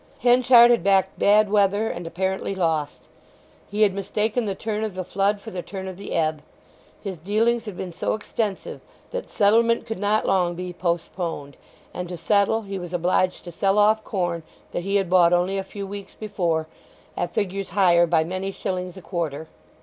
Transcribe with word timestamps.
Henchard 0.21 0.71
had 0.71 0.83
backed 0.83 1.19
bad 1.19 1.51
weather, 1.51 1.87
and 1.87 2.07
apparently 2.07 2.55
lost. 2.55 3.03
He 3.69 3.83
had 3.83 3.93
mistaken 3.93 4.45
the 4.45 4.55
turn 4.55 4.83
of 4.83 4.95
the 4.95 5.03
flood 5.03 5.39
for 5.39 5.51
the 5.51 5.61
turn 5.61 5.87
of 5.87 5.95
the 5.95 6.13
ebb. 6.13 6.41
His 7.03 7.19
dealings 7.19 7.65
had 7.65 7.77
been 7.77 7.91
so 7.91 8.15
extensive 8.15 8.81
that 9.11 9.29
settlement 9.29 9.85
could 9.85 9.99
not 9.99 10.25
long 10.25 10.55
be 10.55 10.73
postponed, 10.73 11.55
and 11.93 12.09
to 12.09 12.17
settle 12.17 12.63
he 12.63 12.79
was 12.79 12.95
obliged 12.95 13.43
to 13.43 13.51
sell 13.51 13.77
off 13.77 14.03
corn 14.03 14.41
that 14.71 14.81
he 14.81 14.95
had 14.95 15.07
bought 15.07 15.33
only 15.33 15.59
a 15.59 15.63
few 15.63 15.85
weeks 15.85 16.15
before 16.15 16.65
at 17.15 17.31
figures 17.35 17.69
higher 17.69 18.07
by 18.07 18.23
many 18.23 18.51
shillings 18.51 18.97
a 18.97 19.03
quarter. 19.03 19.49